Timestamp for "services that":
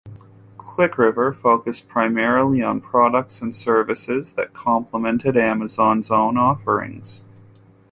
3.55-4.51